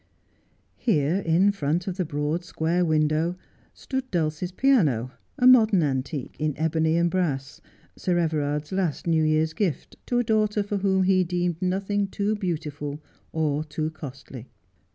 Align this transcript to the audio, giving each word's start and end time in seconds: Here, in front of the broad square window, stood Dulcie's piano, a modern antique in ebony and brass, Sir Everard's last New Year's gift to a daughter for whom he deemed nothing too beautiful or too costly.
Here, 0.77 1.17
in 1.17 1.51
front 1.51 1.85
of 1.85 1.97
the 1.97 2.05
broad 2.05 2.43
square 2.43 2.83
window, 2.83 3.35
stood 3.75 4.09
Dulcie's 4.09 4.51
piano, 4.51 5.11
a 5.37 5.45
modern 5.45 5.83
antique 5.83 6.35
in 6.39 6.57
ebony 6.57 6.97
and 6.97 7.11
brass, 7.11 7.61
Sir 7.95 8.17
Everard's 8.17 8.71
last 8.71 9.05
New 9.05 9.21
Year's 9.23 9.53
gift 9.53 9.97
to 10.07 10.17
a 10.17 10.23
daughter 10.23 10.63
for 10.63 10.77
whom 10.77 11.03
he 11.03 11.23
deemed 11.23 11.61
nothing 11.61 12.07
too 12.07 12.35
beautiful 12.35 12.99
or 13.31 13.63
too 13.63 13.91
costly. 13.91 14.47